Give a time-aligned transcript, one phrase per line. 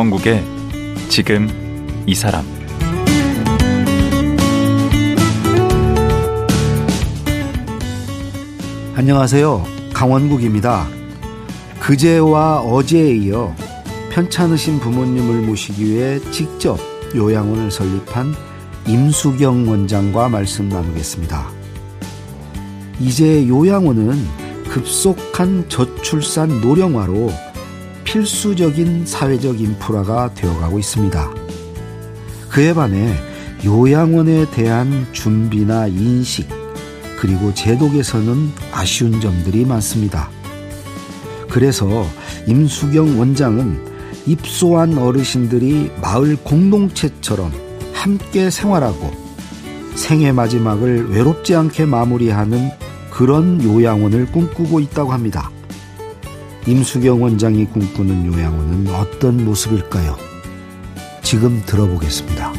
[0.00, 0.42] 강원국의
[1.10, 1.46] 지금
[2.06, 2.42] 이 사람
[8.94, 9.62] 안녕하세요.
[9.92, 10.88] 강원국입니다.
[11.80, 13.54] 그제와 어제에 이어
[14.10, 16.78] 편찮으신 부모님을 모시기 위해 직접
[17.14, 18.34] 요양원을 설립한
[18.86, 21.46] 임수경 원장과 말씀 나누겠습니다.
[23.00, 24.16] 이제 요양원은
[24.70, 27.49] 급속한 저출산 노령화로
[28.10, 31.32] 필수적인 사회적 인프라가 되어가고 있습니다.
[32.48, 33.14] 그에 반해
[33.64, 36.48] 요양원에 대한 준비나 인식,
[37.20, 40.28] 그리고 제도 개선은 아쉬운 점들이 많습니다.
[41.48, 42.04] 그래서
[42.48, 43.78] 임수경 원장은
[44.26, 47.52] 입소한 어르신들이 마을 공동체처럼
[47.92, 49.12] 함께 생활하고
[49.94, 52.70] 생애 마지막을 외롭지 않게 마무리하는
[53.12, 55.52] 그런 요양원을 꿈꾸고 있다고 합니다.
[56.66, 60.16] 임수경 원장이 꿈꾸는 요양원은 어떤 모습일까요?
[61.22, 62.52] 지금 들어보겠습니다.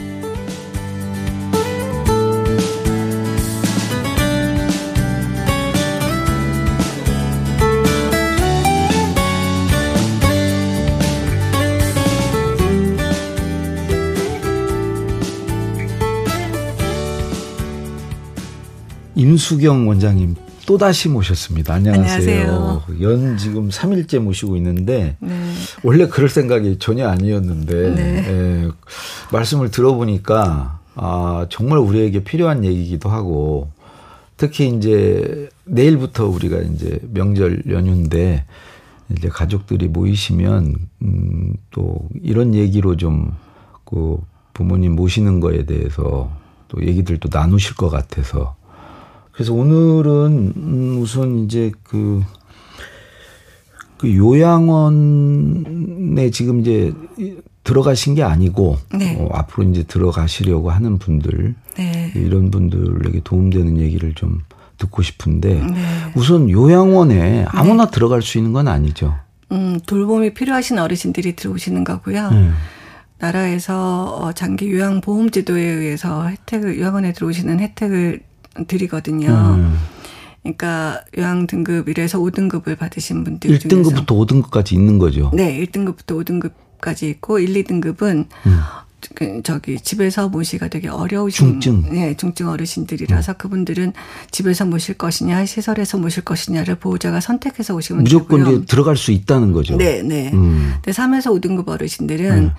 [19.15, 21.73] 임수경 원장님 또다시 모셨습니다.
[21.73, 22.51] 안녕하세요.
[22.51, 22.83] 안녕하세요.
[23.01, 25.53] 연 지금 3일째 모시고 있는데 네.
[25.83, 28.25] 원래 그럴 생각이 전혀 아니었는데 네.
[28.27, 28.71] 예,
[29.31, 33.69] 말씀을 들어보니까 아, 정말 우리에게 필요한 얘기기도 하고
[34.37, 38.45] 특히 이제 내일부터 우리가 이제 명절 연휴인데
[39.15, 44.17] 이제 가족들이 모이시면 음, 또 이런 얘기로 좀그
[44.53, 46.31] 부모님 모시는 거에 대해서
[46.67, 48.55] 또 얘기들도 나누실 것 같아서
[49.31, 52.21] 그래서 오늘은 음 우선 이제 그,
[53.97, 55.61] 그 요양원에
[56.31, 56.93] 지금 이제
[57.63, 59.17] 들어가신 게 아니고 네.
[59.19, 62.11] 어, 앞으로 이제 들어가시려고 하는 분들 네.
[62.15, 64.41] 이런 분들에게 도움되는 얘기를 좀
[64.77, 65.85] 듣고 싶은데 네.
[66.15, 69.15] 우선 요양원에 아무나 들어갈 수 있는 건 아니죠.
[69.51, 72.31] 음, 돌봄이 필요하신 어르신들이 들어오시는 거고요.
[72.31, 72.49] 네.
[73.19, 78.21] 나라에서 어, 장기 요양 보험 제도에 의해서 혜택을 요양원에 들어오시는 혜택을
[78.67, 79.29] 드리거든요.
[79.29, 79.77] 음.
[80.43, 85.31] 그러니까 요양 등급 1에서 5등급을 받으신 분들 중에서 1등급부터 5등급까지 있는 거죠.
[85.33, 88.59] 네, 1등급부터 5등급까지 있고 1, 2등급은 음.
[89.15, 91.91] 그 저기 집에서 모시기가 되게 어려우신 중증.
[91.93, 93.93] 네, 중증 어르신들이라서 그분들은
[94.29, 98.57] 집에서 모실 것이냐 시설에서 모실 것이냐를 보호자가 선택해서 오시면 무조건 되고요.
[98.57, 99.75] 이제 들어갈 수 있다는 거죠.
[99.77, 100.31] 네, 네.
[100.33, 100.73] 음.
[100.83, 102.51] 근데 3에서 5등급 어르신들은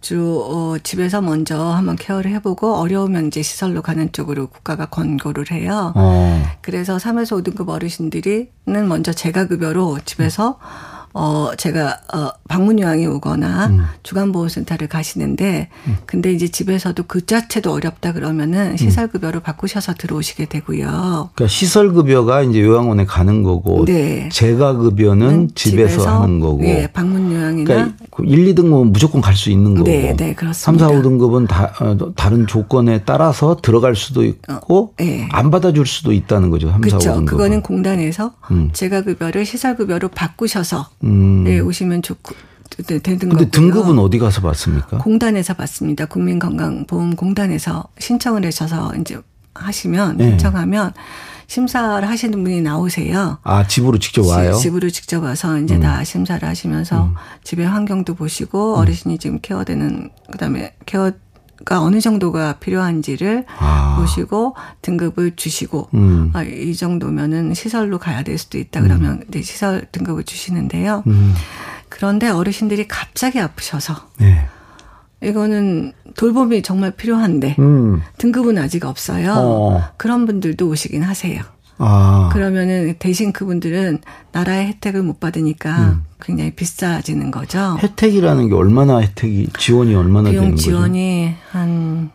[0.00, 5.92] 주 어, 집에서 먼저 한번 케어를 해보고 어려우면 이제 시설로 가는 쪽으로 국가가 권고를 해요.
[5.96, 6.42] 어.
[6.62, 10.58] 그래서 3에서 5등급 어르신들이는 먼저 재가급여로 집에서
[11.18, 13.84] 어 제가 어 방문 요양이 오거나 음.
[14.02, 15.68] 주간 보호센터를 가시는데
[16.04, 18.14] 근데 이제 집에서도 그 자체도 어렵다 음.
[18.14, 21.30] 그러면은 시설 급여로 바꾸셔서 들어오시게 되고요.
[21.34, 24.28] 그러니까 시설 급여가 이제 요양원에 가는 거고 네.
[24.30, 26.62] 재가 급여는 집에서, 하는 거고.
[26.66, 29.84] 예, 방문 요양이나 그러니까 그 1, 2등급은 무조건 갈 수 있는 거고.
[29.84, 30.88] 네, 네, 3, 그렇습니다.
[30.88, 35.28] 4, 5등급은 다, 어, 다른 조건에 따라서 들어갈 수도 있고 네.
[35.30, 36.70] 안 받아줄 수도 있다는 거죠.
[36.70, 37.10] 3, 4, 그렇죠.
[37.12, 37.26] 5등급은.
[37.26, 38.70] 그거는 공단에서 음.
[38.72, 41.44] 재가 급여를 시설 급여로 바꾸셔서 음.
[41.46, 42.34] 예, 오시면 좋고
[42.86, 43.50] 되- 되는 근데 거고요.
[43.50, 44.98] 등급은 어디 가서 받습니까?
[44.98, 46.06] 공단에서 받습니다.
[46.06, 49.18] 국민건강보험공단에서 신청을 하셔서 이제
[49.54, 50.30] 하시면 네.
[50.30, 50.92] 신청하면
[51.48, 53.38] 심사를 하시는 분이 나오세요.
[53.44, 54.50] 아, 집으로 직접 와요?
[54.50, 54.54] 음.
[54.54, 57.12] 집- 집으로 직접 와서 이제 다 심사를 하시면서
[57.44, 61.12] 집의 환경도 보시고 어르신이 지금 케어되는 그다음에 케어
[61.66, 63.96] 가 어느 정도가 필요한지를 아.
[63.98, 66.30] 보시고 등급을 주시고 음.
[66.32, 71.02] 아, 이 정도면은 시설로 가야 될 수도 있다 그러면 네, 시설 등급을 주시는데요.
[71.08, 71.34] 음.
[71.88, 74.46] 그런데 어르신들이 갑자기 아프셔서 네.
[75.20, 78.00] 이거는 돌봄이 정말 필요한데 음.
[78.18, 79.32] 등급은 아직 없어요.
[79.34, 79.82] 어.
[79.96, 81.42] 그런 분들도 오시긴 하세요.
[81.78, 82.30] 아.
[82.32, 83.98] 그러면은 대신 그분들은
[84.32, 86.04] 나라의 혜택을 못 받으니까 음.
[86.20, 87.76] 굉장히 비싸지는 거죠.
[87.80, 90.62] 혜택이라는 게 얼마나 혜택이, 지원이 얼마나 되는 거죠?
[90.62, 92.10] 지원이 한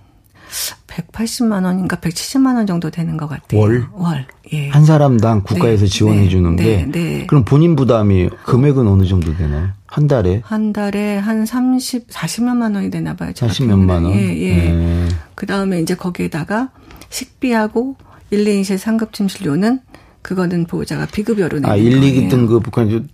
[0.88, 3.62] 180만 원인가 170만 원 정도 되는 것 같아요.
[3.62, 3.88] 월?
[3.94, 4.26] 월.
[4.54, 4.70] 예.
[4.70, 7.26] 한 사람당 국가에서 네, 지원해 네, 주는 네, 게 네.
[7.28, 9.70] 그럼 본인 부담이 금액은 어느 정도 되나요?
[9.86, 13.32] 한 달에 한 달에 한 30, 40몇만 원이 되나 봐요.
[13.34, 14.12] 제가 40몇만 원.
[14.12, 14.56] 예, 예.
[14.74, 15.08] 네.
[15.36, 16.70] 그 다음에 이제 거기에다가
[17.10, 17.96] 식비하고
[18.32, 19.80] 1, 2인실 상급 침실료는
[20.22, 22.30] 그거는 보호자가 비급여로 내는 아, 1, 2기 거예요.
[22.30, 23.06] 등급 그러니까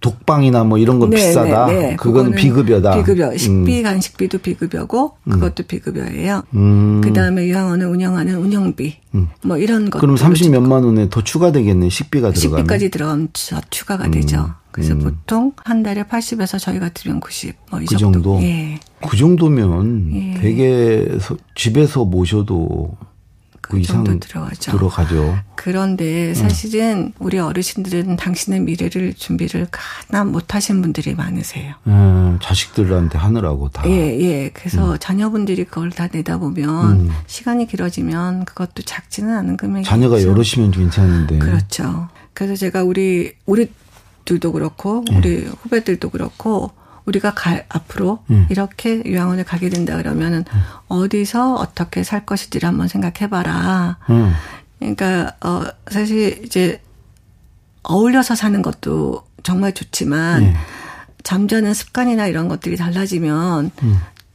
[0.00, 1.66] 독방이나 뭐 이런 건 네, 비싸다.
[1.66, 1.96] 네, 네.
[1.96, 2.96] 그건 비급여다.
[2.96, 3.36] 비급여.
[3.36, 3.82] 식비, 음.
[3.82, 6.42] 간식비도 비급여고 그것도 비급여예요.
[6.54, 7.02] 음.
[7.04, 8.96] 그다음에 요양원을 운영하는 운영비
[9.44, 9.98] 뭐 이런 것.
[9.98, 11.90] 그럼 30 몇만 원에 더 추가되겠네.
[11.90, 12.58] 식비가 들어가면.
[12.64, 14.54] 식비까지 들어가면 저 추가가 되죠.
[14.70, 17.56] 그래서 보통 한 달에 80에서 저희 같으면 90.
[17.70, 18.22] 뭐이 그 정도.
[18.38, 18.42] 정도?
[18.42, 18.78] 예.
[19.06, 20.40] 그 정도면 예.
[20.40, 22.96] 되게 서- 집에서 모셔도
[23.60, 24.72] 그, 그 이상 정도 들어가죠.
[24.72, 25.38] 들어가죠.
[25.54, 29.68] 그런데 사실은 우리 어르신들은 당신의 미래를 준비를
[30.08, 31.74] 하나 못 하신 분들이 많으세요.
[31.86, 33.82] 예, 자식들한테 하느라고 다.
[33.86, 34.50] 예, 예.
[34.50, 34.98] 그래서 음.
[34.98, 41.38] 자녀분들이 그걸 다 내다 보면 시간이 길어지면 그것도 작지는 않은 금액이 자녀가 여럿이면 괜찮은데.
[41.38, 42.08] 그렇죠.
[42.32, 43.70] 그래서 제가 우리 우리
[44.24, 45.16] 들도 그렇고 예.
[45.16, 46.70] 우리 후배들도 그렇고
[47.06, 48.46] 우리가 가, 앞으로 음.
[48.50, 50.44] 이렇게 요양원을 가게 된다 그러면은
[50.88, 53.98] 어디서 어떻게 살 것인지를 한번 생각해봐라.
[54.10, 54.32] 음.
[54.78, 56.80] 그러니까 어 사실 이제
[57.82, 60.56] 어울려서 사는 것도 정말 좋지만 예.
[61.22, 63.70] 잠자는 습관이나 이런 것들이 달라지면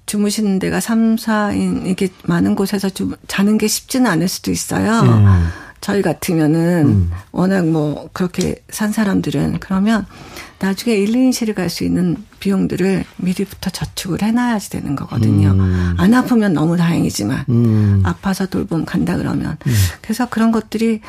[0.05, 5.01] 주무시는 데가 3, 4인 이렇게 많은 곳에서 주, 자는 게 쉽지는 않을 수도 있어요.
[5.01, 5.47] 음.
[5.81, 10.05] 저희 같으면은 워낙 뭐 그렇게 산 사람들은 그러면
[10.59, 15.49] 나중에 1, 2인실을 갈 수 있는 비용들을 미리부터 저축을 해놔야지 되는 거거든요.
[15.51, 15.95] 음.
[15.97, 18.01] 안 아프면 너무 다행이지만 음.
[18.05, 19.57] 아파서 돌봄 간다 그러면
[20.01, 21.01] 그래서 그런 것들이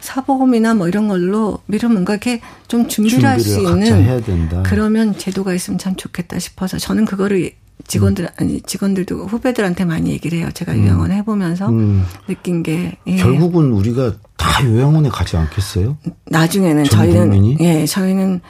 [0.00, 4.62] 사보험이나 뭐 이런 걸로 미리 뭔가 이렇게 좀 준비를 할 수 있는 해야 된다.
[4.66, 7.52] 그러면 제도가 있으면 참 좋겠다 싶어서 저는 그거를
[7.86, 10.48] 직원들 아니 직원들도 후배들한테 많이 얘기를 해요.
[10.54, 12.04] 제가 요양원 해보면서 음.
[12.28, 13.16] 느낀 게 예.
[13.16, 15.96] 결국은 우리가 다 요양원에 가지 않겠어요?
[16.26, 17.56] 나중에는 전 저희는 국민이?
[17.60, 18.40] 예 저희는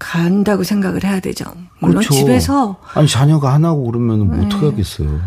[0.00, 1.44] 간다고 생각을 해야 되죠.
[1.78, 2.14] 물론 그렇죠.
[2.14, 4.46] 집에서 아니 자녀가 하나고 그러면 뭐 네.
[4.46, 5.20] 어떻게 하겠어요?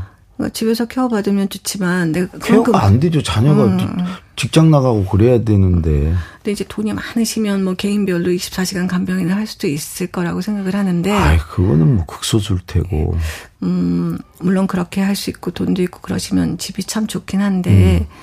[0.52, 3.22] 집에서 케어 받으면 좋지만 내가 케어가 안 되죠.
[3.22, 3.88] 자녀가 음.
[4.36, 6.14] 직장 나가고 그래야 되는데.
[6.38, 11.38] 근데 이제 돈이 많으시면 뭐 개인별로 24시간 간병인을 할 수도 있을 거라고 생각을 하는데 아이
[11.38, 13.16] 그거는 뭐 극소수일 테고.
[13.62, 18.16] 음 물론 그렇게 할 수 있고 돈도 있고 그러시면 집이 참 좋긴 한데 음.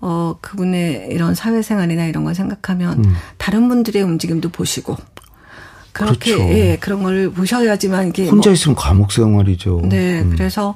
[0.00, 3.04] 어 그분의 이런 사회생활이나 이런 걸 생각하면
[3.36, 4.96] 다른 분들의 움직임도 보시고
[5.98, 6.38] 그렇게 음.
[6.38, 6.54] 그렇죠.
[6.58, 9.82] 예 그런 걸 보셔야지만 이게 혼자 뭐- 있으면 감옥 생활이죠.
[9.84, 10.74] 네, 그래서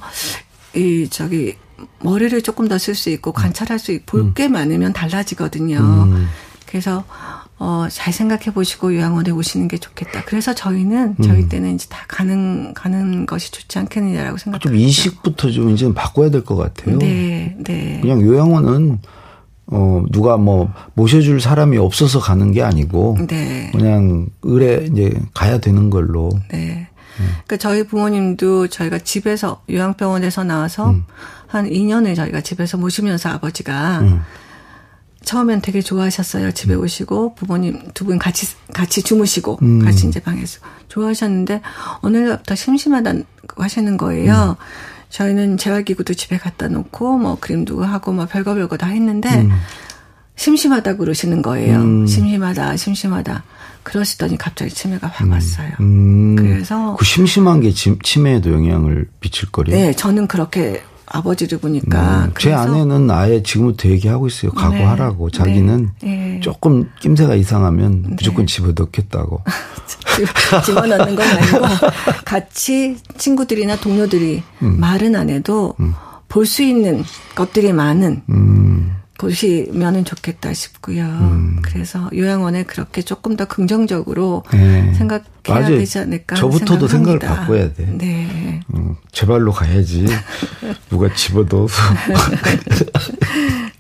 [0.74, 1.54] 이 저기
[2.00, 5.78] 머리를 조금 더 쓸 수 있고 관찰할 수 있고 볼게 많으면 달라지거든요.
[5.78, 6.28] 음.
[6.66, 7.04] 그래서
[7.58, 10.24] 어, 잘 생각해 보시고 요양원에 오시는 게 좋겠다.
[10.24, 14.80] 그래서 저희는 저희 때는 이제 다 가는 가는 것이 좋지 않겠느냐라고 좀 생각해요.
[14.80, 16.98] 인식부터 좀 이제 바꿔야 될 것 같아요.
[16.98, 17.98] 네, 네.
[18.02, 18.98] 그냥 요양원은
[19.66, 23.70] 어 누가 뭐 모셔줄 사람이 없어서 가는 게 아니고 네.
[23.72, 26.30] 그냥 의뢰 이제 가야 되는 걸로.
[26.50, 26.88] 네.
[27.16, 31.04] 그러니까 저희 부모님도 저희가 집에서 요양병원에서 나와서 음.
[31.46, 34.22] 한 2년을 저희가 집에서 모시면서 아버지가 음.
[35.24, 36.50] 처음엔 되게 좋아하셨어요.
[36.52, 39.78] 집에 오시고 부모님 두 분 같이 같이 주무시고 음.
[39.84, 41.60] 같이 이제 방에서 좋아하셨는데
[42.00, 43.22] 어느 날부터 심심하다고
[43.58, 44.56] 하시는 거예요.
[45.12, 45.14] 음.
[45.14, 49.50] 저희는 재활기구도 집에 갖다 놓고 뭐 그림도 하고 뭐 별거 별거 다 했는데 음.
[50.36, 52.06] 심심하다 그러시는 거예요.
[52.06, 53.44] 심심하다, 심심하다.
[53.82, 55.68] 그러시더니 갑자기 치매가 확 왔어요.
[55.80, 56.34] 음.
[56.36, 59.76] 그래서 그 심심한 게 치- 치매에도 영향을 미칠 거래요.
[59.76, 60.82] 네, 저는 그렇게
[61.12, 64.50] 아버지를 보니까 음, 제 아내는 아예 지금부터 얘기하고 있어요.
[64.52, 65.30] 각오하라고.
[65.30, 65.38] 네.
[65.38, 66.40] 자기는 네.
[66.42, 69.42] 조금 낌새가 이상하면 무조건 집어넣겠다고.
[69.86, 71.58] 집- 집어넣는 건 아니고
[72.24, 74.80] 같이 친구들이나 동료들이 음.
[74.80, 75.74] 말은 안 해도
[76.28, 77.04] 볼수 있는
[77.34, 78.22] 것들이 많은
[79.22, 79.28] 음.
[79.28, 81.06] 곳이면은 좋겠다 싶고요.
[81.62, 84.92] 그래서 요양원에 그렇게 조금 더 긍정적으로 네.
[84.94, 85.78] 생각해야 맞아요.
[85.78, 86.36] 되지 않을까.
[86.36, 86.88] 저부터도.
[86.88, 87.86] 생각을 바꿔야 돼.
[87.86, 88.60] 네.
[88.74, 90.06] 음, 제 발로 가야지.
[90.90, 91.74] 누가 집어넣어서.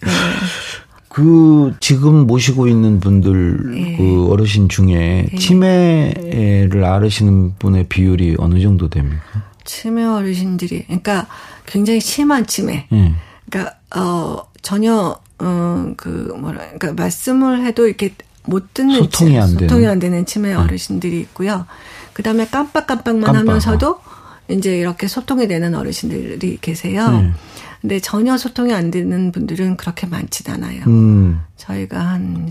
[1.08, 3.96] 그 지금 모시고 있는 분들 예.
[3.98, 9.22] 그 어르신 중에 치매를 앓으시는 분의 비율이 어느 정도 됩니까?
[9.64, 11.26] 치매 어르신들이 그러니까
[11.66, 12.86] 굉장히 심한 치매.
[12.92, 13.14] 예.
[13.50, 19.68] 그러니까 어 전혀 어그 뭐라 그러니까 말씀을 해도 이렇게 못 듣는 소통이 안 되는.
[19.68, 21.66] 소통이 안 되는 치매 어르신들이 있고요.
[22.12, 23.40] 그 다음에 깜빡깜빡만 깜빡.
[23.40, 24.00] 하면서도
[24.48, 27.10] 이제 이렇게 소통이 되는 어르신들이 계세요.
[27.10, 27.32] 네.
[27.80, 30.84] 근데 전혀 소통이 안 되는 분들은 그렇게 많지 않아요.
[30.86, 31.40] 음.
[31.56, 32.48] 저희가 한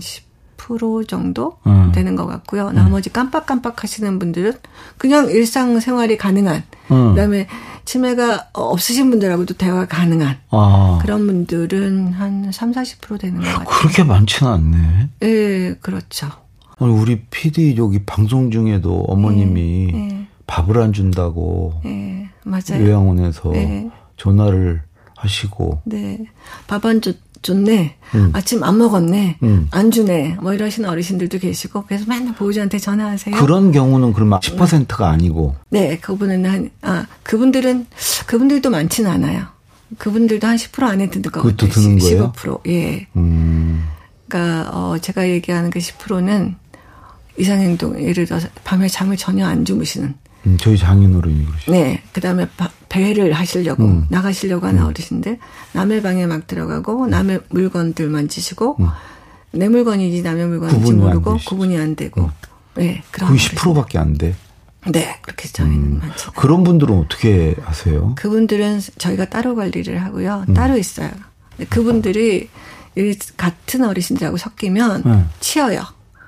[0.58, 1.90] 10% 정도 음.
[1.94, 2.70] 되는 것 같고요.
[2.72, 4.52] 나머지 깜빡깜빡 하시는 분들은
[4.98, 7.10] 그냥 일상생활이 가능한, 음.
[7.10, 7.46] 그다음에
[7.84, 10.98] 치매가 없으신 분들하고도 대화가 가능한 아.
[11.02, 13.64] 그런 분들은 한 3, 40% 되는 것 같아요.
[13.66, 15.08] 그렇게 많지는 않네.
[15.22, 16.28] 예, 그렇죠.
[16.78, 22.84] 아니, 우리 PD 여기 방송 중에도 어머님이 예, 밥을 안 준다고 예, 맞아요.
[22.84, 23.90] 요양원에서 네.
[24.16, 24.82] 전화를
[25.16, 26.18] 하시고 네.
[26.66, 27.00] 밥 안
[27.42, 27.96] 좋네.
[28.14, 28.30] 음.
[28.32, 29.38] 아침 안 먹었네.
[29.42, 29.68] 음.
[29.70, 30.36] 안 주네.
[30.40, 33.36] 뭐 이러시는 어르신들도 계시고 그래서 맨날 보호자한테 전화하세요.
[33.36, 37.86] 그런 경우는 그러면 10%가 아니고 네, 그분은 한, 아, 그분들은,
[38.26, 39.46] 그분들도 많지는 않아요.
[39.98, 41.70] 그분들도 한 10% 안에 드는 것 그것도 같아요.
[41.72, 42.32] 드는 거예요?
[42.32, 42.60] 15%.
[42.68, 43.06] 예.
[43.16, 43.88] 음.
[44.28, 46.54] 그러니까, 어, 제가 얘기하는 그 10%는
[47.38, 50.14] 이상행동, 예를 들어서 밤에 잠을 전혀 안 주무시는.
[50.46, 51.72] 음, 저희 장인어른이 그러시죠.
[51.72, 52.02] 네.
[52.12, 52.46] 그 다음에
[52.88, 54.06] 배를 하시려고, 음.
[54.08, 55.38] 나가시려고 하는 어르신들.
[55.72, 58.88] 남의 방에 막 들어가고, 남의 물건들 만지시고, 음.
[59.52, 61.50] 내 물건이지 남의 물건인지 안 모르고, 되시죠.
[61.50, 62.30] 구분이 안 되고.
[62.74, 63.02] 네.
[63.10, 63.28] 그런.
[63.28, 63.58] 거의 어르신.
[63.58, 64.34] 10%밖에 안 돼.
[64.90, 65.18] 네.
[65.22, 65.98] 그렇게 저희는 음.
[66.02, 66.26] 많지.
[66.34, 68.14] 그런 분들은 어떻게 하세요?
[68.16, 70.44] 그분들은 저희가 따로 관리를 하고요.
[70.48, 70.54] 음.
[70.54, 71.10] 따로 있어요.
[71.68, 72.48] 그분들이
[72.96, 75.24] 이 같은 어르신들하고 섞이면 네.
[75.40, 75.82] 치여요.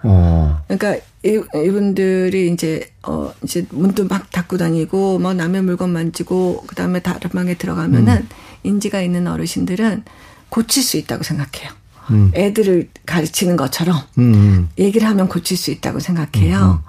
[0.04, 0.62] 어.
[0.68, 7.00] 그러니까 이, 이분들이 이제 어 이제 문도 막 닫고 다니고 뭐 남의 물건 만지고 그다음에
[7.00, 8.28] 다른 방에 들어가면은 음.
[8.62, 10.04] 인지가 있는 어르신들은
[10.50, 11.70] 고칠 수 있다고 생각해요.
[12.11, 12.30] 음.
[12.34, 14.68] 애들을 가르치는 것처럼 음.
[14.78, 16.82] 얘기를 하면 고칠 수 있다고 생각해요.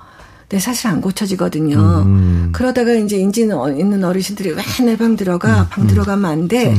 [0.50, 1.78] 근데 사실 안 고쳐지거든요.
[2.06, 2.50] 음.
[2.52, 5.62] 그러다가 이제 인지 있는 어르신들이 왜 내 방 들어가?
[5.62, 5.66] 음.
[5.70, 6.76] 방 들어가면 안 돼.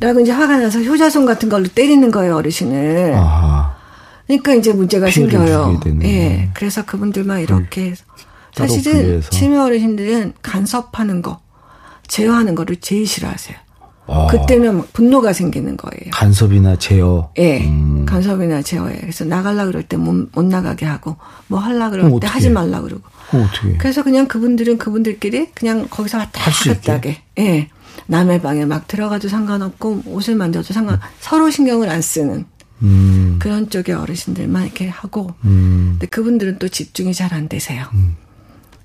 [0.00, 3.14] 라고 이제 화가 나서 효자손 같은 걸로 때리는 거예요, 어르신을.
[3.14, 3.77] 아하.
[4.28, 5.80] 그러니까 이제 문제가 생겨요.
[6.04, 6.50] 예.
[6.54, 7.94] 그래서 그분들만 이렇게.
[8.54, 9.22] 따로 사실은.
[9.30, 11.40] 치매 어르신들은 간섭하는 거,
[12.08, 13.56] 제어하는 거를 제일 싫어하세요.
[14.10, 14.26] 아.
[14.30, 16.10] 그때는 막 분노가 생기는 거예요.
[16.12, 17.30] 간섭이나 제어.
[17.38, 17.60] 예.
[17.66, 18.04] 음.
[18.06, 18.96] 간섭이나 제어에.
[19.00, 21.16] 그래서 나갈라 그럴 때 못 나가게 하고,
[21.46, 22.30] 뭐 할라 그럴 때 어떡해?
[22.32, 23.02] 하지 말라 그러고.
[23.32, 23.76] 어떻게?
[23.78, 26.40] 그래서 그냥 그분들은 그분들끼리 그냥 거기서 왔다?
[26.50, 27.18] 갔다 하게.
[27.38, 27.68] 예.
[28.06, 32.46] 남의 방에 막 들어가도 상관없고, 옷을 만져도 상관, 서로 신경을 안 쓰는
[32.82, 33.36] 음.
[33.40, 35.90] 그런 쪽의 어르신들만 이렇게 하고, 음.
[35.92, 37.86] 근데 그분들은 또 집중이 잘 안 되세요.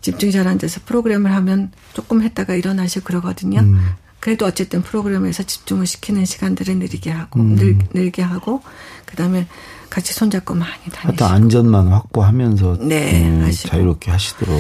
[0.01, 3.59] 집중이 잘 안 돼서 프로그램을 하면 조금 했다가 일어나시고 그러거든요.
[3.61, 3.91] 음.
[4.19, 7.55] 그래도 어쨌든 프로그램에서 집중을 시키는 시간들을 느리게 하고, 음.
[7.55, 8.61] 늘, 늘게 하고,
[9.05, 9.47] 그 다음에
[9.89, 11.25] 같이 손잡고 많이 다니시고.
[11.25, 13.51] 안전만 확보하면서 네, 음.
[13.51, 14.59] 자유롭게 하시도록.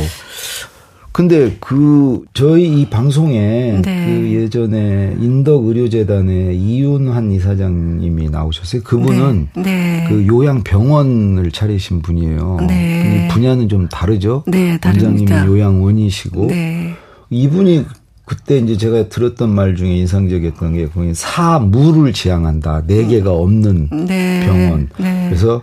[1.13, 4.05] 근데 그 저희 이 방송에 네.
[4.05, 8.81] 그 예전에 인덕 의료재단의 이윤환 이사장님이 나오셨어요.
[8.81, 9.61] 그분은 네.
[9.61, 10.05] 네.
[10.09, 12.57] 그 요양병원을 차리신 분이에요.
[12.67, 13.27] 네.
[13.31, 14.43] 분야는 좀 다르죠.
[14.47, 15.31] 네, 원장님이.
[15.31, 16.95] 요양원이시고 네.
[17.29, 17.85] 이분이
[18.25, 22.85] 그때 이제 제가 들었던 말 중에 인상적이었던 게 거기 사무를 지향한다.
[22.87, 24.43] 네 개가 없는 네.
[24.47, 24.89] 병원.
[24.97, 25.27] 네.
[25.29, 25.61] 그래서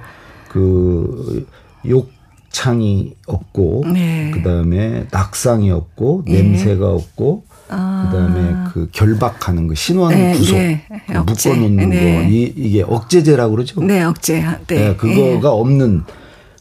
[0.48, 1.44] 그
[1.86, 2.10] 욕
[2.50, 4.30] 창이 없고 네.
[4.32, 6.42] 그다음에 낙상이 없고 예.
[6.42, 8.08] 냄새가 없고 아.
[8.10, 10.84] 그다음에 그 결박하는 거 신원 네, 구속 네.
[11.16, 11.50] 억제.
[11.50, 12.14] 묶어 놓는 네.
[12.14, 13.80] 거 이, 이게 억제제라고 그러죠.
[13.82, 14.42] 네, 억제.
[14.66, 14.74] 네.
[14.74, 16.02] 네, 그거가 없는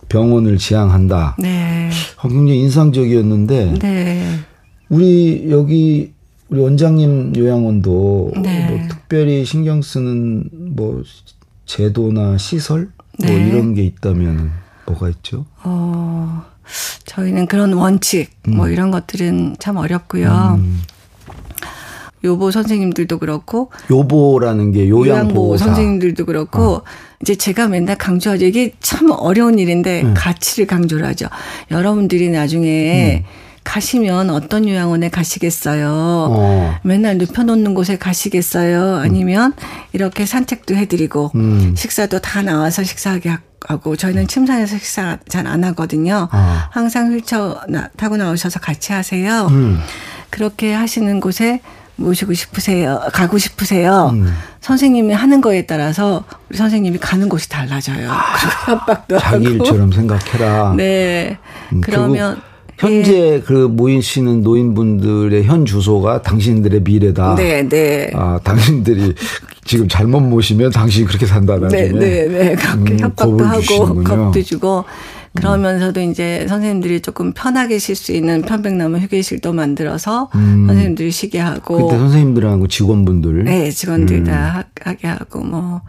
[0.08, 1.36] 병원을 지향한다.
[1.39, 1.89] 네.
[2.17, 4.39] 어, 굉장히 인상적이었는데 네.
[4.89, 6.13] 우리 여기
[6.50, 8.67] 우리 원장님 요양원도 네.
[8.69, 11.03] 뭐 특별히 신경 쓰는 뭐
[11.65, 13.48] 제도나 시설 뭐 네.
[13.48, 14.51] 이런 게 있다면
[14.89, 15.46] 뭐가 있죠?
[15.63, 16.43] 어,
[17.05, 20.58] 저희는 그런 원칙, 뭐 이런 것들은 참 어렵고요.
[20.60, 20.81] 음.
[22.24, 25.65] 요보 선생님들도 그렇고, 요보라는 게 요양보 요양보호사.
[25.65, 26.81] 선생님들도 그렇고,
[27.22, 28.46] 이제 제가 맨날 강조하죠.
[28.46, 31.27] 이게 참 어려운 일인데 가치를 강조를 하죠.
[31.72, 33.24] 여러분들이 나중에
[33.73, 35.89] 가시면 어떤 요양원에 가시겠어요?
[35.91, 36.75] 어.
[36.81, 38.95] 맨날 눕혀놓는 곳에 가시겠어요?
[38.95, 39.53] 아니면
[39.93, 41.75] 이렇게 산책도 해드리고 음.
[41.77, 46.27] 식사도 다 나와서 식사하게 하고 저희는 침상에서 식사 잘 안 하거든요.
[46.31, 46.67] 아.
[46.71, 49.45] 항상 휠체어 나- 타고 나오셔서 같이 하세요.
[49.51, 49.79] 음.
[50.31, 51.61] 그렇게 하시는 곳에
[51.95, 52.99] 모시고 싶으세요?
[53.13, 54.09] 가고 싶으세요?
[54.13, 54.33] 음.
[54.61, 58.09] 선생님이 하는 거에 따라서 우리 선생님이 가는 곳이 달라져요.
[58.09, 59.55] 그리고 협박도 아, 자기 하고.
[59.57, 60.73] 일처럼 생각해라.
[60.75, 61.38] 네.
[61.73, 62.41] 음, 그러면
[62.79, 67.36] 현재 그 모이시는 노인분들의 현 주소가 당신들의 미래다.
[67.36, 68.09] 네, 네.
[68.15, 69.13] 아, 당신들이
[69.65, 71.83] 지금 잘못 모시면 당신이 그렇게 산다 나중에.
[71.83, 72.55] 네, 네, 네.
[72.55, 74.03] 그렇게 음, 협박도 하고 주시는군요.
[74.03, 74.86] 겁도 주고
[75.36, 80.65] 그러면서도 이제 선생님들이 조금 편하게 쉴 수 있는 편백나무 휴게실도 만들어서 음.
[80.67, 83.43] 선생님들이 쉬게 하고 그때 선생님들하고 직원분들.
[83.43, 84.24] 네, 직원들 음.
[84.24, 85.81] 다 하- 하게 하고 뭐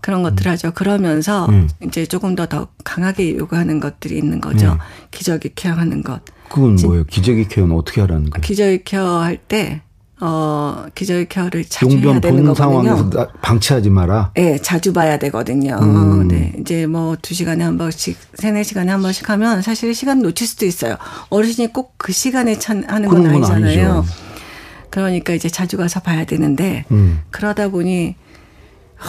[0.00, 0.72] 그런 것들 하죠.
[0.72, 1.68] 그러면서 음.
[1.82, 4.72] 이제 조금 더 더 강하게 요구하는 것들이 있는 거죠.
[4.72, 4.78] 음.
[5.10, 6.20] 기저귀 케어하는 것.
[6.48, 7.04] 그건 뭐예요?
[7.04, 8.42] 기저귀 케어는 어떻게 하라는 거예요?
[8.42, 9.80] 기저귀 케어 할 때
[10.20, 12.54] 어, 기저귀 케어를 자주 해야 용변 되는 본 거거든요.
[12.54, 14.30] 상황에서 나- 방치하지 마라.
[14.34, 15.76] 네, 자주 봐야 되거든요.
[15.82, 16.28] 음.
[16.28, 20.46] 네, 이제 뭐 두 시간에 한 번씩, 세네 시간에 한 번씩 하면 사실 시간 놓칠
[20.46, 20.96] 수도 있어요.
[21.30, 23.92] 어르신이 꼭 그 시간에 찬, 하는 건건 아니잖아요.
[23.92, 24.04] 아니죠.
[24.90, 27.20] 그러니까 이제 자주 가서 봐야 되는데, 음.
[27.30, 28.14] 그러다 보니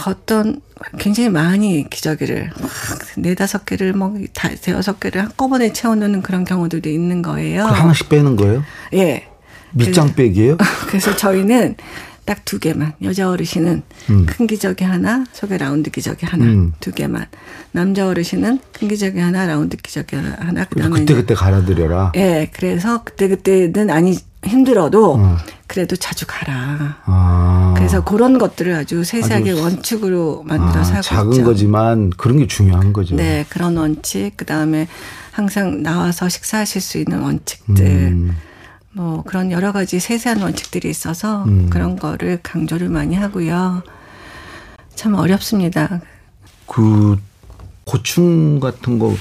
[0.06, 0.60] 어떤
[0.98, 2.70] 굉장히 많이 기저귀를 막
[3.16, 7.64] 네다섯 개를 뭐 다, 대여섯 개를 한꺼번에 채워놓는 그런 경우들도 있는 거예요.
[7.64, 8.62] 그 하나씩 빼는 거예요?
[8.94, 9.28] 예.
[9.72, 10.56] 밑장 빼기예요?
[10.88, 11.76] 그래서 저희는
[12.26, 12.92] 딱 두 개만.
[13.02, 14.26] 여자 어르신은 음.
[14.26, 16.72] 큰 기저귀 하나, 속에 라운드 기저귀 하나, 음.
[16.80, 17.26] 두 개만.
[17.70, 20.64] 남자 어르신은 큰 기저귀 하나, 라운드 기저귀 하나.
[20.64, 22.12] 그다음에 그때 그때 갈아드려라.
[22.16, 25.36] 예, 그래서 그때 그때는 아니 힘들어도 어.
[25.66, 26.98] 그래도 자주 가라.
[27.04, 27.74] 아.
[27.76, 31.44] 그래서 그런 것들을 아주 세세하게 원칙으로 만들어서 아, 하고 작은 있죠.
[31.44, 33.16] 거지만 그런 게 중요한 거죠.
[33.16, 34.36] 네, 그런 원칙.
[34.36, 34.86] 그다음에
[35.32, 37.84] 항상 나와서 식사하실 수 있는 원칙들.
[37.84, 38.36] 음.
[38.92, 41.68] 뭐 그런 여러 가지 세세한 원칙들이 있어서 음.
[41.68, 43.82] 그런 거를 강조를 많이 하고요.
[44.94, 46.00] 참 어렵습니다.
[46.66, 47.18] 그
[47.84, 49.16] 고충 같은 거이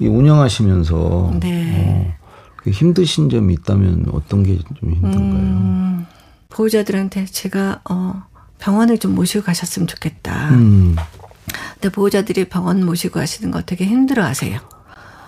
[0.00, 1.72] 운영하시면서 네.
[1.78, 2.23] 어, 그
[2.70, 5.20] 힘드신 점이 있다면 어떤 게 좀 힘든가요?
[5.20, 6.06] 음,
[6.50, 8.22] 보호자들한테 제가 어
[8.58, 10.50] 병원을 좀 모시고 가셨으면 좋겠다.
[10.50, 10.96] 음.
[11.74, 14.58] 근데 보호자들이 병원 모시고 가시는 거 되게 힘들어하세요.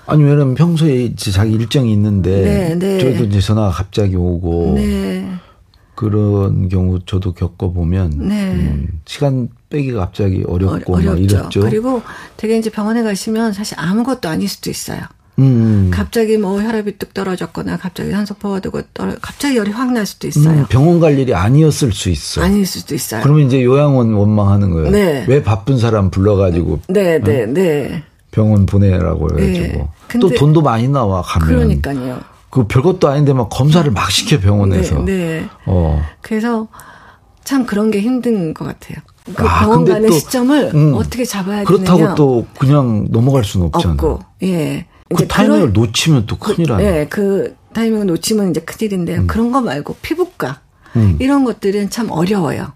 [0.06, 2.98] 아니 왜냐면 평소에 자기 일정이 있는데 네, 네.
[2.98, 5.28] 저도 이제 전화가 갑자기 오고 네,
[5.96, 8.52] 그런 경우 저도 겪어보면 네.
[8.52, 11.22] 음, 시간 빼기가 갑자기 어렵고 어, 막 어렵죠.
[11.22, 11.60] 이랬죠.
[11.62, 12.02] 그리고
[12.36, 15.00] 되게 이제 병원에 가시면 사실 아무것도 아닐 수도 있어요.
[15.38, 15.90] 음.
[15.92, 20.50] 갑자기 뭐 혈압이 뚝 떨어졌거나 갑자기 산소포가 되고 떨어 갑자기 열이 확 날 수도 있어요.
[20.50, 22.42] 음, 병원 갈 일이 아니었을 수 있어.
[22.42, 23.22] 아닐 수도 있어요.
[23.22, 24.90] 그러면 이제 요양원 원망하는 거예요.
[24.90, 25.24] 네.
[25.28, 28.02] 왜 바쁜 사람 불러가지고 네, 네, 네.
[28.30, 30.18] 병원 보내라고 해가지고 네.
[30.20, 32.20] 또 돈도 많이 나와 가면 그러니까요.
[32.50, 34.96] 그 별것도 아닌데 막 검사를 막 시켜 병원에서.
[35.04, 35.48] 네, 네.
[35.66, 36.02] 어.
[36.20, 36.68] 그래서
[37.44, 38.98] 참 그런 게 힘든 것 같아요.
[39.34, 43.94] 그 아, 병원 또, 시점을 음, 어떻게 잡아야 그렇다고 되느냐 또 그냥 넘어갈 수는 없잖아.
[43.94, 44.86] 없고, 예.
[45.14, 46.84] 그 타이밍을 그런- 놓치면 또 큰일 나네.
[47.00, 50.60] 예, 그 타이밍을 놓치면 이제 큰일인데 그런 거 말고 피부과
[50.96, 51.16] 음.
[51.20, 52.72] 이런 것들은 참 어려워요.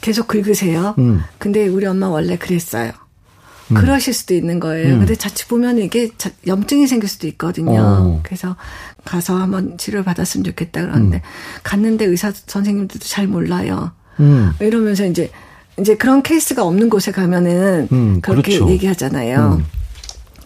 [0.00, 0.94] 계속 긁으세요.
[0.98, 1.22] 음.
[1.38, 2.92] 근데 우리 엄마 원래 그랬어요.
[3.74, 4.94] 그러실 수도 있는 거예요.
[4.94, 4.98] 음.
[5.00, 7.78] 근데 자칫 보면 이게 자- 염증이 생길 수도 있거든요.
[7.80, 8.20] 어.
[8.22, 8.56] 그래서
[9.04, 11.20] 가서 한번 치료를 받았으면 좋겠다 그러는데
[11.64, 13.92] 갔는데 의사 선생님들도 잘 몰라요.
[14.20, 14.52] 음.
[14.60, 15.30] 이러면서 이제
[15.78, 18.70] 이제 그런 케이스가 없는 곳에 가면은 음, 그렇게 그렇죠.
[18.72, 19.60] 얘기하잖아요.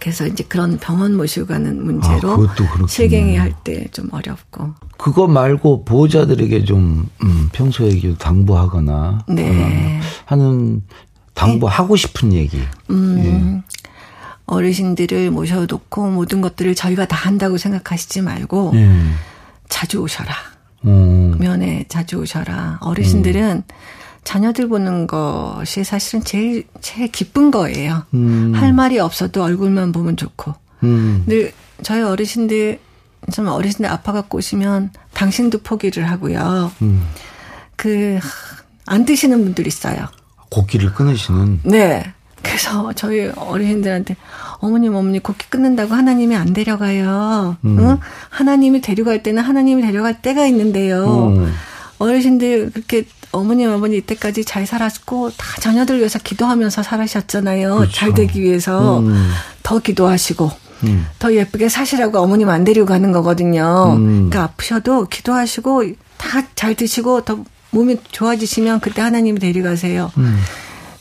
[0.02, 0.04] 음.
[0.04, 2.86] 그래서 이제 그런 병원 모시고 가는 문제로 아.
[2.88, 4.74] 실갱이 할 때 좀 어렵고.
[4.98, 9.48] 그거 말고 보호자들에게 좀 음, 평소에 당부하거나 네.
[9.48, 10.82] 어, 하는
[11.34, 12.60] 당부하고 싶은 얘기.
[12.90, 13.62] 음,
[14.46, 18.90] 어르신들을 모셔놓고 모든 것들을 저희가 다 한다고 생각하시지 말고 예.
[19.68, 20.32] 자주 오셔라.
[20.84, 21.34] 어.
[21.38, 22.78] 면회 자주 오셔라.
[22.80, 23.62] 어르신들은
[24.24, 28.04] 자녀들 보는 것이 사실은 제일 제일 기쁜 거예요.
[28.14, 28.52] 음.
[28.54, 30.54] 할 말이 없어도 얼굴만 보면 좋고.
[30.84, 31.24] 음.
[31.26, 32.78] 늘 저희 어르신들
[33.32, 36.72] 좀 어르신들 아파갖고 오시면 당신도 포기를 하고요.
[36.82, 37.02] 음.
[37.76, 40.06] 그안 드시는 분들 있어요.
[40.50, 42.12] 곡기를 끊으시는 네.
[42.42, 44.16] 그래서 저희 어르신들한테
[44.58, 47.56] 어머님 어머니 곡기 끊는다고 하나님이 안 데려가요.
[47.64, 47.78] 음.
[47.78, 47.98] 응?
[48.30, 51.28] 하나님이 데려갈 때는 하나님이 데려갈 때가 있는데요.
[51.28, 51.52] 음.
[51.98, 57.76] 어르신들 그렇게 어머님 어머니 이때까지 잘 살았고 다 자녀들 위해서 기도하면서 살으셨잖아요.
[57.76, 57.92] 그렇죠.
[57.92, 59.30] 잘 되기 위해서 음.
[59.62, 60.50] 더 기도하시고
[60.84, 61.06] 음.
[61.18, 63.94] 더 예쁘게 사시라고 어머님 안 데리고 가는 거거든요.
[63.96, 64.28] 음.
[64.30, 65.84] 그러니까 아프셔도 기도하시고
[66.18, 70.12] 다 잘 드시고 더 몸이 좋아지시면 그때 하나님이 데려가세요.
[70.18, 70.38] 음.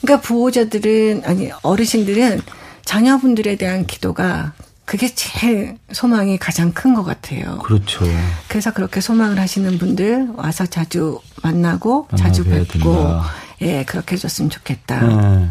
[0.02, 2.42] 그러니까 부호자들은 아니 어르신들은
[2.86, 4.54] 자녀분들에 대한 기도가
[4.92, 7.60] 그게 제일 소망이 가장 큰 것 같아요.
[7.60, 8.06] 그렇죠.
[8.50, 13.32] 그래서 그렇게 소망을 하시는 분들 와서 자주 만나고 자주 뵙고 된다.
[13.62, 15.02] 예 그렇게 해줬으면 좋겠다.
[15.44, 15.50] 예.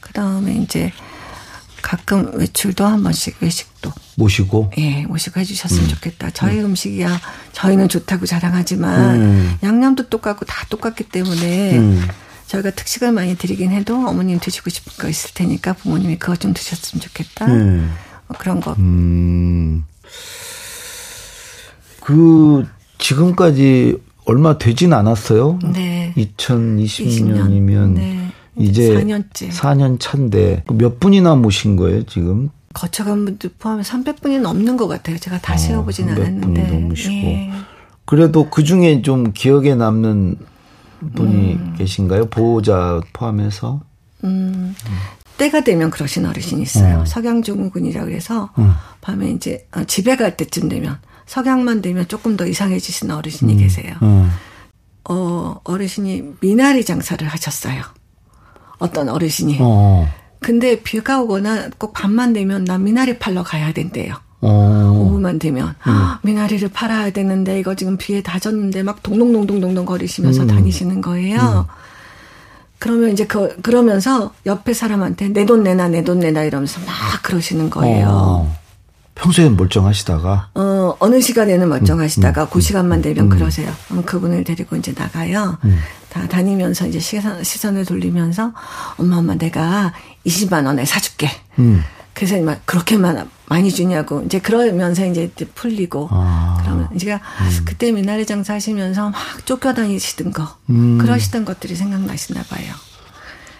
[0.00, 0.92] 그 다음에 이제
[1.80, 6.28] 가끔 외출도 한 번씩 외식도 모시고 예 모시고 해주셨으면 좋겠다.
[6.34, 6.74] 저희 음.
[6.74, 7.18] 식이야
[7.52, 9.58] 저희는 좋다고 자랑하지만 음.
[9.62, 12.06] 양념도 똑같고 다 똑같기 때문에 음.
[12.46, 17.00] 저희가 특식을 많이 드리긴 해도 어머님 드시고 싶은 거 있을 테니까 부모님이 그것 좀 드셨으면
[17.00, 17.46] 좋겠다.
[18.38, 18.72] 그런 거.
[18.78, 19.84] 음.
[22.00, 22.66] 그
[22.98, 25.58] 지금까지 얼마 되진 않았어요.
[25.72, 26.12] 네.
[26.16, 28.32] 2020년이면 네.
[28.56, 29.50] 이제 4년째.
[29.50, 32.50] 4년 차인데 몇 분이나 모신 거예요, 지금?
[32.74, 35.18] 거쳐간 분들 포함해 300분이 넘는 것 같아요.
[35.18, 36.66] 제가 다 세어보진 300 않았는데.
[36.66, 37.14] 분이 넘으시고.
[37.14, 37.50] 예.
[38.04, 40.36] 그래도 그 중에 좀 기억에 남는
[41.14, 41.74] 분이 음.
[41.78, 42.26] 계신가요?
[42.26, 43.80] 보호자 포함해서?
[45.38, 47.00] 때가 되면 그러신 어르신이 있어요.
[47.00, 47.04] 어.
[47.04, 48.74] 석양증후군이라 그래서 어.
[49.00, 53.58] 밤에 이제 어, 집에 갈 때쯤 되면 석양만 되면 조금 더 이상해지시는 어르신이 음.
[53.58, 53.94] 계세요.
[54.00, 54.30] 어.
[55.08, 57.82] 어, 어르신이 미나리 장사를 하셨어요.
[58.78, 59.58] 어떤 어르신이.
[59.60, 60.08] 어.
[60.40, 64.14] 근데 비가 오거나 꼭 밤만 되면 나 미나리 팔러 가야 된대요.
[64.42, 64.92] 어.
[64.94, 70.46] 오후만 되면 헉, 미나리를 팔아야 되는데 이거 지금 비에 다 젖는데 막 동동동동동동 거리시면서 음.
[70.46, 71.66] 다니시는 거예요.
[72.78, 77.70] 그러면 이제 그 그러면서 옆에 사람한테 내 돈 내놔 내 돈 내놔 이러면서 막 그러시는
[77.70, 78.08] 거예요.
[78.08, 78.56] 어.
[79.14, 83.72] 평소엔 멀쩡하시다가 어, 어느 시간에는 멀쩡하시다가 음, 그 시간만 되면 그러세요.
[83.88, 85.56] 그럼 그분을 데리고 이제 나가요.
[85.64, 85.78] 음.
[86.10, 88.52] 다 다니면서 이제 시선, 시선을 돌리면서
[88.98, 89.94] 엄마 엄마 내가
[90.26, 91.30] 20만 원에 사줄게.
[91.58, 91.82] 음.
[92.12, 96.58] 그래서 막 그렇게만 많이 주냐고 이제 그러면서 이제 풀리고 아.
[96.60, 97.20] 그러면 제가
[97.64, 100.98] 그때 미나리 장사 하시면서 막 쫓겨다니시던 거 음.
[100.98, 102.72] 그러시던 것들이 생각나시나 봐요.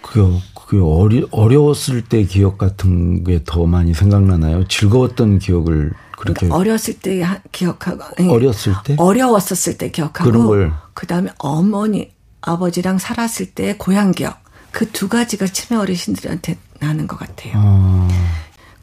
[0.01, 4.67] 그게, 그게 어리, 어려웠을 때 기억 같은 게 더 많이 생각나나요?
[4.67, 6.47] 즐거웠던 기억을 그렇게.
[6.47, 8.95] 그러니까 어렸을 때 하- 기억하고 아니, 어렸을 때?
[8.97, 10.73] 어려웠었을 때 기억하고 그런 걸.
[10.93, 14.39] 그다음에 어머니 아버지랑 살았을 때 고향 기억
[14.71, 17.53] 그 두 가지가 치매 어르신들한테 나는 것 같아요.
[17.55, 18.07] 아,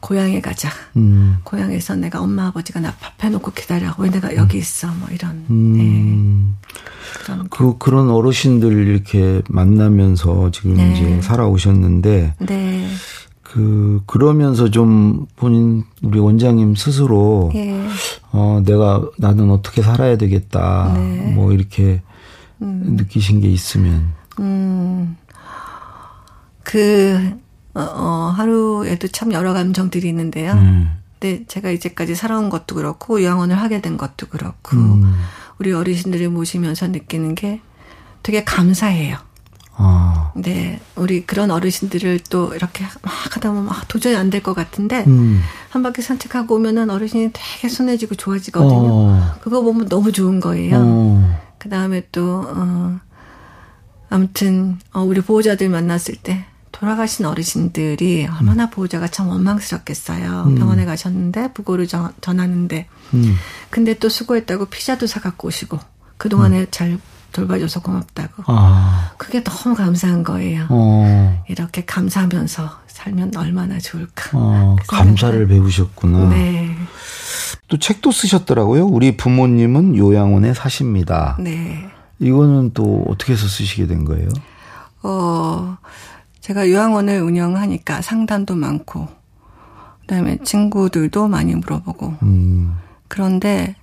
[0.05, 0.69] 고향에 가자.
[0.97, 1.37] 음.
[1.43, 3.95] 고향에서 내가 엄마 아버지가 나 밥 해놓고 기다려.
[3.97, 4.87] 왜 내가 여기 있어?
[4.99, 5.73] 뭐 이런 음.
[5.73, 6.69] 네.
[7.23, 10.93] 그런 그, 그런 어르신들 이렇게 만나면서 지금 네.
[10.93, 12.87] 이제 살아오셨는데, 네.
[13.41, 17.81] 그, 그러면서 좀 본인, 우리 원장님 스스로, 예.
[18.31, 20.93] 어, 내가, 나는 어떻게 살아야 되겠다.
[20.93, 21.31] 네.
[21.33, 22.01] 뭐 이렇게
[22.59, 24.09] 느끼신 게 있으면.
[24.39, 25.15] 음.
[26.63, 27.37] 그
[27.75, 30.53] 어, 어, 하루에도 참 여러 감정들이 있는데요.
[30.53, 30.97] 음.
[31.19, 35.15] 근데 제가 이제까지 살아온 것도 그렇고 요양원을 하게 된 것도 그렇고 음.
[35.59, 37.61] 우리 어르신들을 모시면서 느끼는 게
[38.23, 39.17] 되게 감사해요.
[39.77, 44.53] 아, 네, 우리 그런 어르신들을 또 이렇게 막 하다 보면 아, 도저히 안 될 것
[44.53, 45.41] 같은데 음.
[45.69, 48.73] 한 바퀴 산책하고 오면은 어르신이 되게 순해지고 좋아지거든요.
[48.73, 49.35] 어.
[49.41, 50.77] 그거 보면 너무 좋은 거예요.
[50.79, 51.41] 어.
[51.57, 52.99] 그 다음에 또, 어,
[54.09, 60.53] 아무튼, 어, 우리 보호자들 만났을 때 돌아가신 어르신들이 얼마나 보호자가 참 원망스럽겠어요.
[60.57, 62.87] 병원에 가셨는데, 부고를 전, 전하는데.
[63.13, 63.35] 음.
[63.69, 65.79] 근데 또 수고했다고 피자도 사갖고 오시고,
[66.17, 66.99] 그동안에 잘
[67.31, 68.43] 돌봐줘서 고맙다고.
[68.47, 70.67] 아, 그게 너무 감사한 거예요.
[70.69, 71.43] 어.
[71.47, 74.31] 이렇게 감사하면서 살면 얼마나 좋을까.
[74.33, 76.29] 어, 그 감사를 배우셨구나.
[76.29, 76.75] 네.
[77.69, 78.85] 또 책도 쓰셨더라고요.
[78.85, 81.37] 우리 부모님은 요양원에 사십니다.
[81.39, 81.89] 네.
[82.19, 84.27] 이거는 또 어떻게 해서 쓰시게 된 거예요?
[85.03, 85.77] 어,
[86.45, 89.07] 제가 요양원을 운영하니까 상담도 많고,
[90.01, 92.77] 그 다음에 친구들도 많이 물어보고, 음,
[93.07, 93.75] 그런데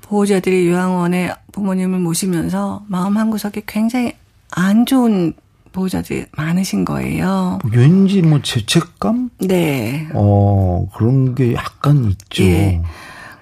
[0.00, 4.14] 보호자들이 요양원에 부모님을 모시면서 마음 한 구석에 굉장히
[4.50, 5.34] 안 좋은
[5.70, 7.60] 보호자들이 많으신 거예요.
[7.62, 9.30] 뭐 왠지 뭐 죄책감?
[9.46, 10.08] 네.
[10.14, 12.42] 어, 그런 게 약간 있죠.
[12.42, 12.82] 예.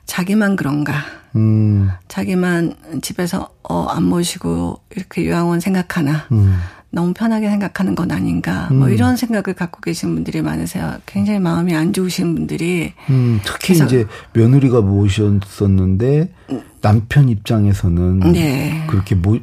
[0.04, 0.92] 자기만 그런가.
[1.36, 6.26] 음, 자기만 집에서 어, 안 모시고 이렇게 요양원 생각하나.
[6.32, 6.58] 음,
[6.96, 8.70] 너무 편하게 생각하는 건 아닌가.
[8.72, 10.96] 뭐 이런 생각을 갖고 계신 분들이 많으세요.
[11.04, 12.94] 굉장히 마음이 안 좋으신 분들이.
[13.10, 16.32] 음, 특히 이제 며느리가 모셨었는데
[16.80, 18.86] 남편 입장에서는 네.
[18.88, 19.38] 그렇게 모,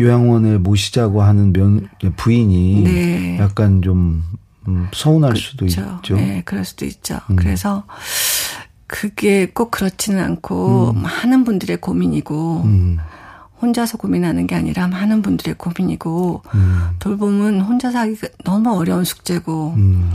[0.00, 3.38] 요양원에 모시자고 하는 면, 부인이 네.
[3.38, 4.24] 약간 좀
[4.66, 5.96] 음, 서운할 수도 그렇죠.
[5.96, 6.14] 있죠.
[6.14, 6.16] 음.
[6.16, 7.20] 네, 그럴 수도 있죠.
[7.36, 7.84] 그래서
[8.86, 12.98] 그게 꼭 그렇지는 않고 많은 분들의 고민이고 음,
[13.64, 20.12] 혼자서 고민하는 게 아니라 많은 분들의 고민이고 음, 돌봄은 혼자서 하기가 너무 어려운 숙제고 음,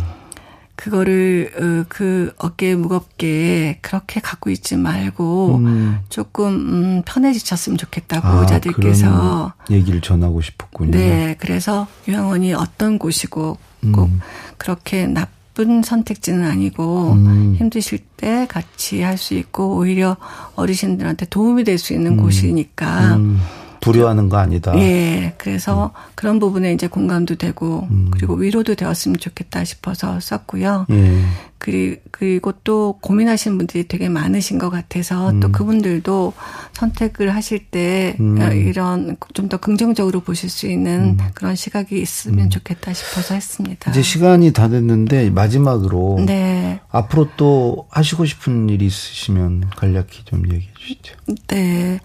[0.75, 5.99] 그거를 어, 그 어깨에 무겁게 그렇게 갖고 있지 말고 음.
[6.09, 10.91] 조금 음, 편해지셨으면 좋겠다 아, 보호자들께서 그런 얘기를 전하고 싶었군요.
[10.91, 13.57] 네 그래서 요양원이 어떤 곳이고
[13.93, 14.21] 꼭 음.
[14.57, 15.38] 그렇게 나쁜
[15.83, 17.55] 선택지는 아니고 음.
[17.57, 20.15] 힘드실 때 같이 할 수 있고 오히려
[20.55, 23.39] 어르신들한테 도움이 될 수 있는 곳이니까 음,
[23.81, 24.77] 불효하는 거 아니다.
[24.77, 28.09] 예, 그래서 그런 부분에 이제 공감도 되고 음.
[28.11, 30.85] 그리고 위로도 되었으면 좋겠다 싶어서 썼고요.
[30.91, 31.21] 예.
[31.57, 36.31] 그리, 그리고 또 고민하시는 분들이 되게 많으신 것 같아서 또 그분들도
[36.71, 38.39] 선택을 하실 때 음.
[38.39, 43.89] 어, 이런 좀 더 긍정적으로 보실 수 있는 그런 시각이 있으면 좋겠다 싶어서 했습니다.
[43.89, 50.71] 이제 시간이 다 됐는데 마지막으로 네, 앞으로 또 하시고 싶은 일이 있으시면 간략히 좀 얘기해
[50.77, 51.15] 주시죠.
[51.47, 51.99] 네.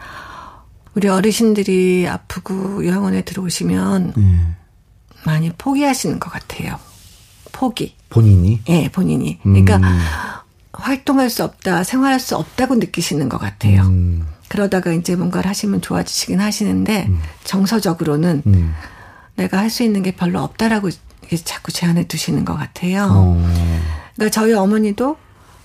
[0.94, 4.54] 우리 어르신들이 아프고 요양원에 들어오시면 예.
[5.24, 6.78] 많이 포기하시는 것 같아요.
[7.52, 7.96] 포기.
[8.10, 9.38] 본인이 예, 본인이.
[9.42, 9.98] 그러니까 음.
[10.72, 13.82] 활동할 수 없다, 생활할 수 없다고 느끼시는 것 같아요.
[13.82, 17.08] 음, 그러다가 이제 뭔가를 하시면 좋아지시긴 하시는데
[17.44, 18.74] 정서적으로는 음.
[19.36, 20.90] 내가 할 수 있는 게 별로 없다라고
[21.44, 23.08] 자꾸 제안해 두시는 것 같아요.
[23.10, 23.48] 어.
[24.14, 25.16] 그러니까 저희 어머니도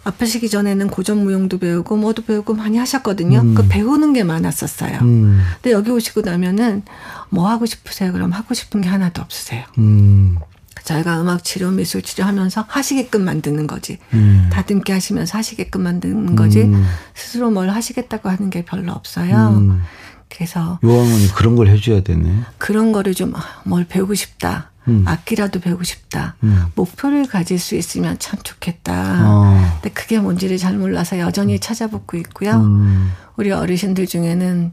[0.03, 3.39] 아프시기 전에는 고전무용도 배우고 뭐도 배우고 많이 하셨거든요.
[3.41, 3.55] 음.
[3.55, 4.99] 그 배우는 게 많았었어요.
[5.01, 6.83] 음, 근데 여기 오시고 나면은
[7.29, 8.11] 뭐 하고 싶으세요?
[8.13, 9.65] 그럼 하고 싶은 게 하나도 없으세요.
[9.77, 10.37] 음,
[10.83, 13.99] 저희가 음악 치료, 미술 치료 하면서 하시게끔 만드는 거지.
[14.13, 14.49] 음.
[14.51, 16.61] 다듬게 하시면서 하시게끔 만드는 거지.
[16.61, 16.85] 음.
[17.13, 19.49] 스스로 뭘 하시겠다고 하는 게 별로 없어요.
[19.59, 19.81] 음.
[20.29, 22.41] 그래서 요양원이 그런 걸 해줘야 되네.
[22.57, 23.33] 그런 거를 좀
[23.65, 24.68] 뭘 배우고 싶다.
[24.87, 25.03] 음.
[25.05, 26.35] 악기라도 배우고 싶다.
[26.43, 26.65] 음.
[26.75, 29.29] 목표를 가질 수 있으면 참 좋겠다.
[29.29, 29.79] 어.
[29.81, 32.51] 근데 그게 뭔지를 잘 몰라서 여전히 찾아보고 있고요.
[32.53, 34.71] 음, 우리 어르신들 중에는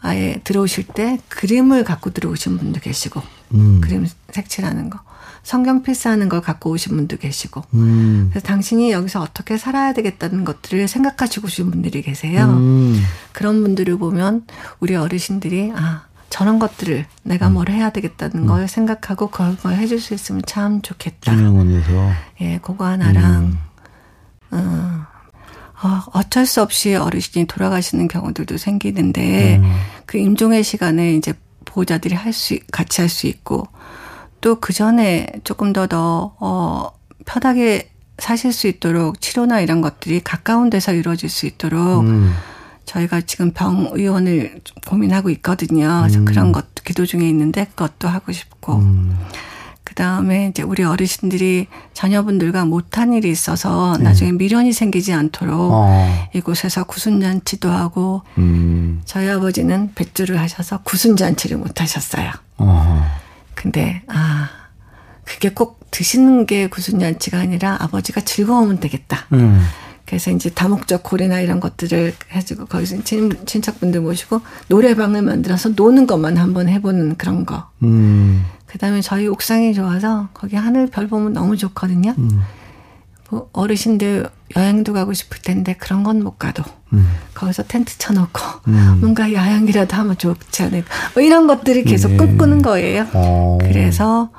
[0.00, 3.20] 아예 들어오실 때 그림을 갖고 들어오신 분도 계시고
[3.54, 3.80] 음.
[3.80, 5.00] 그림 색칠하는 거
[5.42, 8.28] 성경 필사하는 걸 갖고 오신 분도 계시고 음.
[8.30, 12.44] 그래서 당신이 여기서 어떻게 살아야 되겠다는 것들을 생각하시고 오신 분들이 계세요.
[12.50, 13.02] 음.
[13.32, 14.44] 그런 분들을 보면
[14.78, 20.42] 우리 어르신들이 아 저런 것들을 내가 뭘 해야 되겠다는 걸 생각하고 그걸 해줄 수 있으면
[20.46, 21.34] 참 좋겠다.
[21.34, 22.12] 중형원에서.
[22.42, 23.58] 예, 그거 하나랑
[24.50, 25.06] 어,
[25.82, 29.60] 어, 어쩔 수 없이 어르신이 돌아가시는 경우들도 생기는데
[30.06, 31.32] 그 임종의 시간에 이제
[31.64, 33.66] 보호자들이 할 수 같이 할 수 있고
[34.40, 36.90] 또 그 전에 조금 더더 어,
[37.26, 42.32] 편하게 사실 수 있도록 치료나 이런 것들이 가까운 데서 이루어질 수 있도록 음.
[42.88, 46.00] 저희가 지금 병 의원을 좀 고민하고 있거든요.
[46.00, 48.82] 그래서 그런 것도 기도 중에 있는데 그것도 하고 싶고.
[49.84, 56.28] 그 다음에 이제 우리 어르신들이 자녀분들과 못한 일이 있어서 나중에 미련이 생기지 않도록 어.
[56.34, 59.00] 이곳에서 구순잔치도 하고 음.
[59.06, 62.30] 저희 아버지는 백주를 하셔서 구순잔치를 못 하셨어요.
[62.58, 63.06] 어.
[63.54, 64.50] 근데 아
[65.24, 69.24] 그게 꼭 드시는 게 구순잔치가 아니라 아버지가 즐거우면 되겠다.
[69.32, 69.64] 음.
[70.08, 76.38] 그래서 이제 다목적 고래나 이런 것들을 해주고 거기서 친, 친척분들 모시고 노래방을 만들어서 노는 것만
[76.38, 77.68] 한번 해보는 그런 거.
[77.82, 78.42] 음.
[78.64, 82.14] 그다음에 저희 옥상이 좋아서 거기 하늘 별 보면 너무 좋거든요.
[83.28, 86.62] 뭐 어르신들 여행도 가고 싶을 텐데 그런 건 못 가도
[87.34, 88.40] 거기서 텐트 쳐놓고
[89.00, 90.88] 뭔가 야영이라도 하면 좋지 않을까.
[91.14, 92.16] 뭐 이런 것들이 계속 네.
[92.16, 93.06] 꿈꾸는 거예요.
[93.12, 93.58] 어.
[93.60, 94.30] 그래서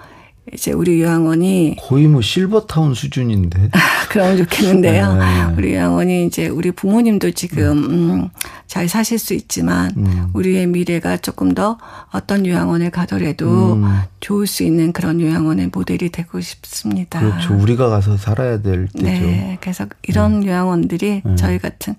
[0.53, 3.71] 이제 우리 요양원이 거의 뭐 실버타운 수준인데.
[4.09, 5.15] 그러면 좋겠는데요.
[5.15, 5.25] 네.
[5.57, 8.29] 우리 양원이 이제 우리 부모님도 지금 음,
[8.67, 10.29] 잘 사실 수 있지만 음.
[10.33, 11.77] 우리의 미래가 조금 더
[12.11, 13.99] 어떤 요양원에 가더라도 음.
[14.19, 17.19] 좋을 수 있는 그런 요양원의 모델이 되고 싶습니다.
[17.19, 17.55] 그렇죠.
[17.55, 19.05] 우리가 가서 살아야 될 때죠.
[19.05, 21.35] 네, 그래서 이런 요양원들이 네.
[21.35, 21.95] 저희 같은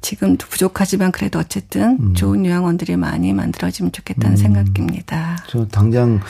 [0.00, 2.14] 지금도 부족하지만 그래도 어쨌든 음.
[2.14, 5.38] 좋은 요양원들이 많이 만들어지면 좋겠다는 생각입니다.
[5.48, 6.20] 저 당장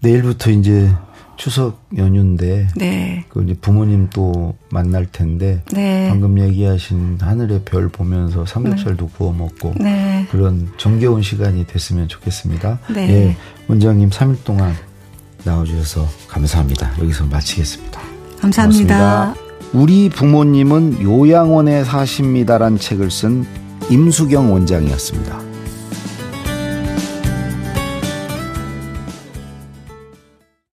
[0.00, 0.90] 내일부터 이제
[1.36, 8.44] 추석 연휴인데 네, 그 이제 부모님 또 만날 텐데 네, 방금 얘기하신 하늘의 별 보면서
[8.44, 12.78] 삼겹살도 구워 먹고 네, 그런 정겨운 시간이 됐으면 좋겠습니다.
[12.92, 13.08] 네.
[13.08, 13.36] 예,
[13.68, 14.74] 원장님 3일 동안
[15.44, 16.92] 나와주셔서 감사합니다.
[17.00, 18.00] 여기서 마치겠습니다.
[18.40, 19.34] 감사합니다.
[19.72, 23.46] 우리 부모님은 요양원에 사십니다란 책을 쓴
[23.88, 25.49] 임수경 원장이었습니다.